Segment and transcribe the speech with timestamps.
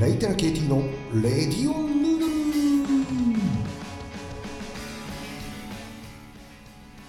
[0.00, 0.82] レイテナ KT の
[1.22, 2.32] レディオンヌードル。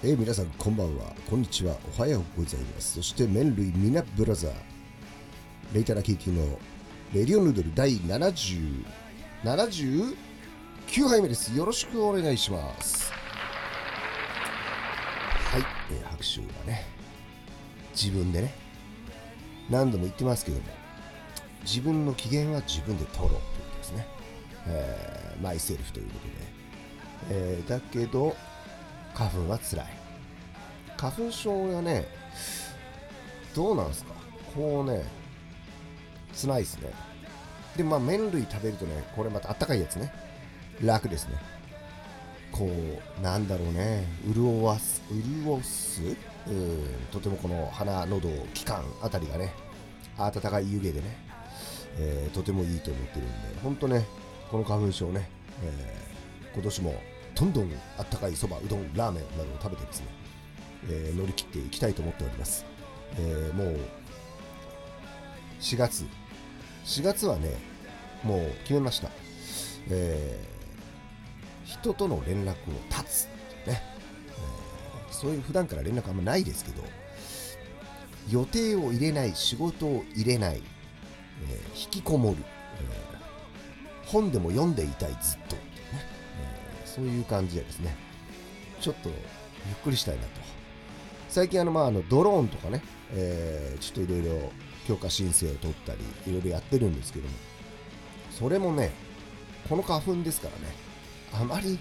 [0.04, 1.12] えー、皆さんこんばんは。
[1.28, 1.74] こんにちは。
[1.98, 2.94] おはようございます。
[2.94, 4.52] そして麺類ミナブラザー。
[5.74, 6.60] レイテナ KT の
[7.12, 8.84] レディオンヌードル第70
[9.42, 10.14] 79
[11.08, 11.56] 杯目です。
[11.56, 13.10] よろしくお願いします。
[15.50, 16.86] はい、えー、拍手はね
[18.00, 18.54] 自分でね
[19.68, 20.85] 何度も言ってますけども。
[21.66, 24.06] 自分の機嫌は自分で取ろうということですね、
[24.68, 26.32] えー、マイセルフということで、
[27.30, 28.36] えー、だけど
[29.12, 29.86] 花粉は辛い。
[30.96, 32.06] 花粉症がね
[33.54, 34.14] どうなんですか？
[34.54, 35.04] こうね
[36.34, 36.90] 辛いですね。
[37.76, 40.12] でまあ麺類食べるとねこれまたあったかいやつね。
[40.82, 41.34] 楽ですね。
[42.52, 42.70] こ
[43.18, 44.04] うなんだろうね。
[44.32, 46.02] 潤わす潤す？
[46.46, 49.52] うんとてもこの鼻喉気管あたりがね
[50.16, 51.26] 暖かい湯気でね。
[51.98, 54.06] えー、とてもいいと思ってるんで、本当ね、
[54.50, 55.28] この花粉症ね、
[55.62, 56.94] えー、今年も
[57.34, 60.06] どんどんあったかいそば、うどん、ラーメンなどを食べてですね、
[60.88, 62.64] えー、乗り切っていきたいと思っております。
[63.18, 63.78] えもう、
[65.60, 66.04] 4月、
[66.84, 67.54] 4月はね、
[68.22, 69.10] もう決めました。
[69.90, 70.38] え
[71.64, 72.54] 人との連絡を
[72.90, 73.24] 断つ
[73.66, 73.82] ね、え
[75.10, 76.82] そういう普段から連絡あんまないですけど、
[78.30, 80.62] 予定を入れない、仕事を入れない、
[81.42, 85.62] えー、引きこもる、えー、本でも読んでいたいずっと、ね
[86.82, 87.96] えー、そういう感じでですね。
[88.80, 89.16] ちょっとゆっ
[89.82, 90.28] くりしたいなと。
[91.28, 94.52] 最近あのまああのドローンとかね、えちょっといろいろ
[94.86, 97.34] 許可申請を取ったりいろいろやってるんですけども。
[98.30, 98.90] それもね
[99.68, 100.74] この花粉ですからね。
[101.32, 101.78] あまり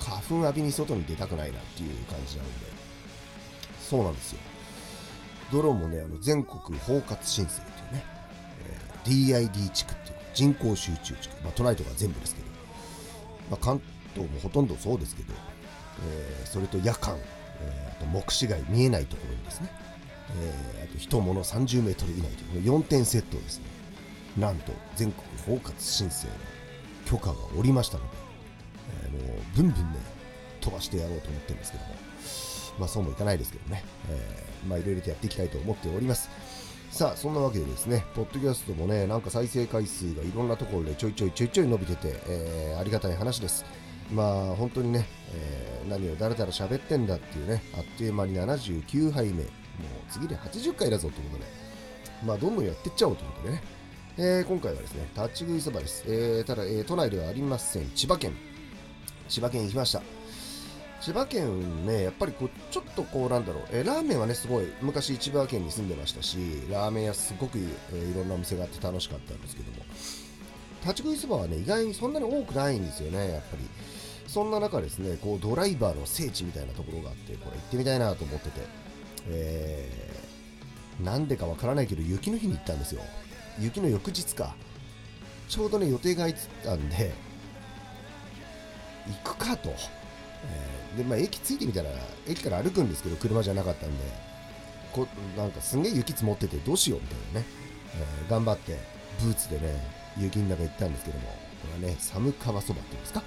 [0.00, 2.66] 花粉浴びに外に出たくないなっていう感じなんで。
[3.80, 4.38] そうなんですよ。
[5.52, 7.60] ドローンもねあの全国包括申請、
[9.04, 12.48] DID 地区っていう人口集中地区、まあ、都内とか全部ですけど、
[13.50, 13.80] まあ、関
[14.14, 15.32] 東もほとんどそうですけど、
[16.06, 17.16] えー、それと夜間、
[17.60, 19.70] えー、あと目視外見えないところにですね、
[20.40, 23.64] えー、あと人物30メートル以内という4点セットをですね
[24.38, 26.32] なんと全国包括申請の
[27.06, 28.10] 許可が下りましたので、
[29.04, 29.98] えー、もうブンブンね
[30.60, 31.94] 飛ばしてやろうと思ってるんですけども。
[32.78, 36.28] まあそうもいかないですけどね、えー、まあいろいろとやっていきたいと思っております。
[36.94, 43.64] さあ、そんなわけでですね、ポッドキャストもね、なんか再生回数がいろんなところでちょいちょいちょいちょい伸びてて、えー、ありがたい話です。
[44.12, 45.04] まあ、本当にね、
[45.34, 49.44] えー、何をだらだら喋ってんだっていうね、あっという間に79杯目、もう
[50.08, 51.50] 次で80回だぞということで、
[52.24, 53.62] まあ、どんどんやってっちゃおうということでね、
[54.16, 56.04] えー、今回はですね、立ち食いそばです。
[56.06, 57.90] えー、ただ、えー、都内ではありません。
[57.96, 58.36] 千葉県。
[59.28, 60.00] 千葉県行きました。
[61.04, 66.38] 千葉県ね、やっぱりこうちょっとこうなんだろう、えラーメンはね、すごい昔千葉県に住んでましたし、
[66.70, 67.58] ラーメン屋すごく、
[67.92, 69.84] えいろんなお店があって楽しかったんですけども、
[70.80, 73.68] 立ち食いそばはね、意外にそんなに多くないんですよね、やっぱり。
[74.26, 78.60] そんな中ですね、こうドライバーの聖地みたいなところがあって、これ行ってみたいなと思ってて、
[79.28, 83.02] えー、なんでかわからないけど、雪の日に行ったんですよ。
[83.60, 84.56] 雪の翌日か。
[85.50, 87.12] ちょうどね、予定が空いてたんで、
[89.06, 89.70] 行くかと。
[90.46, 91.90] えー、で、まあ、駅着いてみたら、
[92.26, 94.04] 駅から歩くんですけど、車じゃなかったんで、
[94.92, 97.46] こなんかすんげえ雪積もっててどうしようみたいなね、
[97.96, 98.78] えー、頑張って
[99.20, 99.80] ブーツでね、
[100.16, 103.22] 雪の中行ったんですけども、これはね、寒川そばっていうんですか？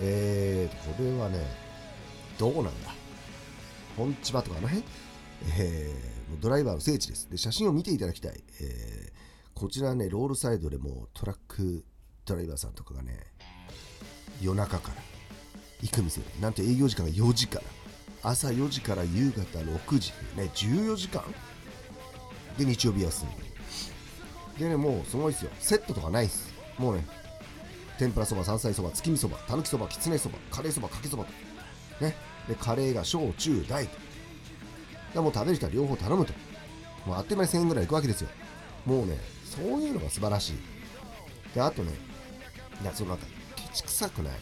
[0.00, 1.38] えー、これはね、
[2.38, 2.70] どうなんだ？
[3.96, 4.84] 本千葉とかあの辺？
[5.58, 7.28] えー、ドライバーの聖地です。
[7.30, 8.44] で、写真を見ていただきたい。
[8.60, 9.12] えー、
[9.54, 11.84] こちらね、ロールサイドでもトラック
[12.24, 13.18] ドライバーさんとかがね、
[14.40, 15.02] 夜中から
[15.84, 17.64] 行く店なんと営業時間が4時から。
[18.30, 20.50] 朝4時から夕方6時ね。
[20.54, 21.22] 14時間。
[22.58, 23.26] で日曜日休
[24.56, 24.58] み。
[24.58, 25.50] でねもうすごいですよ。
[25.60, 26.50] セットとかないです。
[26.78, 27.06] もうね
[27.98, 31.30] 天ぷらそば山菜そば月見そばたぬきそばきつねそばカレーそばかけそばと。
[32.02, 32.16] ね。
[32.48, 33.98] でカレーが小中大と。
[35.12, 36.32] でもう食べる人は両方頼むと。
[37.04, 38.28] もうあっという間に1000円ぐらいいくわけですよ。
[38.86, 40.58] もうねそういうのが素晴らしい。
[41.54, 41.92] であとね
[42.82, 44.32] いやそのなんかケチくさくない。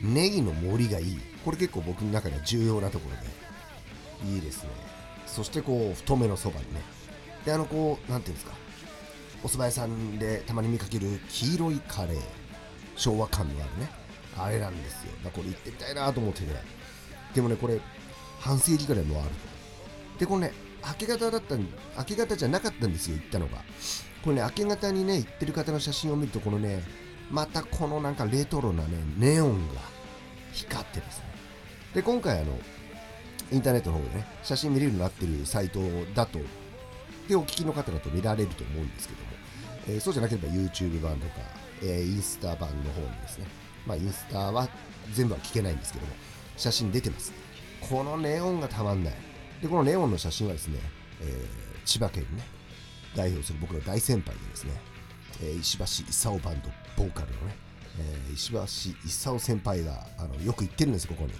[0.00, 1.18] ネギの盛りがいい。
[1.44, 4.34] これ結構僕の中では重要なところで。
[4.34, 4.70] いいですね。
[5.26, 6.82] そしてこう太めのそばにね。
[7.44, 8.54] であのこう何ていうんですか。
[9.42, 12.20] お蕎麦屋さんでたまに見かける黄色いカレー。
[12.96, 13.90] 昭和感のあるね。
[14.36, 15.12] あれなんですよ。
[15.24, 16.48] だこれ行ってみたいなと思ってね。
[17.34, 17.80] でもねこれ
[18.40, 19.30] 半世紀ぐらいもある
[20.18, 20.52] でこれね
[20.84, 23.58] 明け方だったん明け方じゃなかったんですよ行ったのが。
[24.24, 26.82] これね明け方にね行ってる方の写真を見るとこのね
[27.30, 29.80] またこのなんかレトロなねネオンが
[30.52, 31.24] 光ってですね
[31.94, 32.58] で今回あの
[33.52, 35.80] インターネットの方でね写真見れるようになってるサイト
[36.14, 36.38] だと
[37.28, 39.30] でお聞きの方だと見られると思うんですけども
[39.88, 41.34] えー、そうじゃなければ YouTube 版とか、
[41.82, 43.46] えー、インスタ版の方にですね、
[43.86, 44.68] まあ、インスタは
[45.12, 46.12] 全部は聞けないんですけども、
[46.56, 47.32] 写真出てます。
[47.88, 49.14] このネオンがたまんない。
[49.62, 50.78] で、このネオンの写真はですね、
[51.20, 52.44] えー、千葉県ね、
[53.16, 54.72] 代表する僕の大先輩でですね、
[55.40, 57.56] えー、石橋勲バンドボーカルのね、
[57.98, 58.60] えー、石橋
[59.06, 61.32] 勲先輩があのよく行ってるんですここに。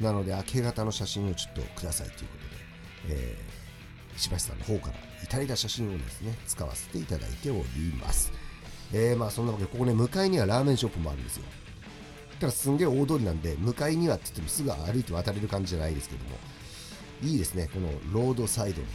[0.00, 2.34] なので明け方の写真をちょっとくださいというこ
[3.04, 7.62] とで、えー、石橋さんの方からいただいた写真をですね使わせていただいており
[8.00, 8.32] ます。
[8.92, 11.44] えー、まあそんなわけでここね向かいにはラーメンショップもあるんですよ。
[12.40, 16.36] ただすんげえ大通りなんで向かいにはって言ってもすぐ歩いて渡れる感じじゃないですけども
[17.22, 18.92] いいですねこのロードサイドのね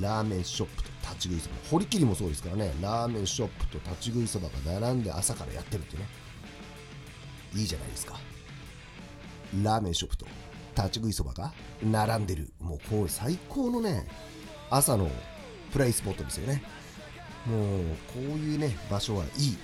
[0.00, 1.56] ラーメンショップと立ち食いそば。
[1.70, 2.72] 堀切もそうですからね。
[2.80, 6.06] ラーメンショップと立ち食いそばが並んで朝からやってるってね。
[7.54, 8.18] いいじゃないですか。
[9.62, 10.26] ラーメンショップと
[10.76, 11.52] 立ち食いそばが
[11.82, 12.52] 並んでる。
[12.60, 14.06] もうこう最高のね
[14.70, 15.10] 朝の
[15.72, 16.62] プレイスポットですよね。
[17.46, 17.80] もう
[18.14, 19.58] こういうね場所はいい、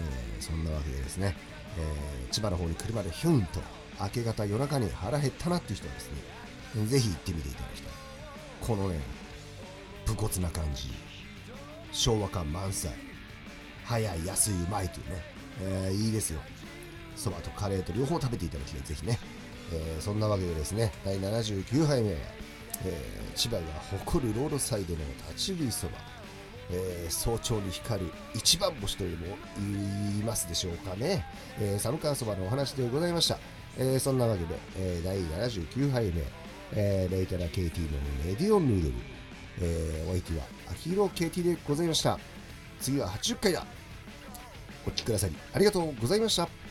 [0.00, 1.34] えー、そんなわけでですね、
[1.78, 3.60] えー、千葉の方に車でヒュンと
[4.00, 6.10] 明け方夜中に腹減ったなっていう人はです
[6.74, 7.92] ねぜひ行ってみていただきたい。
[8.60, 9.00] このね
[10.06, 10.90] 武骨な感じ。
[11.92, 12.92] 昭和感満載。
[13.84, 15.22] 早い安いうまいというね、
[15.60, 16.40] えー、いいですよ。
[17.16, 19.18] そばとカレーと両方食べていただきたいぜひね、
[19.72, 22.12] えー、そんなわけでですね第79杯目。
[22.12, 22.16] は、
[22.84, 25.92] えー、千葉が誇るロードサイドの立ち食いそば、
[26.70, 31.24] えー、早朝に光る一番星というのを言いますでしょうかね、
[31.60, 33.38] えー、寒川そばのお話でございました、
[33.78, 36.22] えー、そんなわけで、えー、第79杯目、
[36.74, 38.94] えー、レイタラ KT のレディオンヌードル、
[39.60, 42.18] えー、お相手は秋広 KT でございました。
[42.80, 43.66] 次は80回だ。
[44.86, 46.61] お聴きくださりありがとうございました。